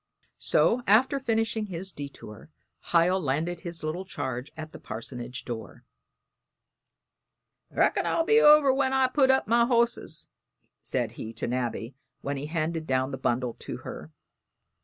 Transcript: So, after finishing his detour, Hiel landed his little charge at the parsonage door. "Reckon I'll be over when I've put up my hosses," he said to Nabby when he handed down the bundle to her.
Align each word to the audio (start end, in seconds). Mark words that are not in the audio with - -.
So, 0.39 0.81
after 0.87 1.19
finishing 1.19 1.67
his 1.67 1.91
detour, 1.91 2.49
Hiel 2.91 3.21
landed 3.21 3.61
his 3.61 3.83
little 3.83 4.03
charge 4.03 4.51
at 4.57 4.71
the 4.71 4.79
parsonage 4.79 5.45
door. 5.45 5.85
"Reckon 7.69 8.07
I'll 8.07 8.25
be 8.25 8.41
over 8.41 8.73
when 8.73 8.93
I've 8.93 9.13
put 9.13 9.29
up 9.29 9.47
my 9.47 9.63
hosses," 9.67 10.27
he 10.59 10.69
said 10.81 11.11
to 11.11 11.47
Nabby 11.47 11.93
when 12.21 12.35
he 12.35 12.47
handed 12.47 12.87
down 12.87 13.11
the 13.11 13.17
bundle 13.19 13.53
to 13.59 13.77
her. 13.85 14.11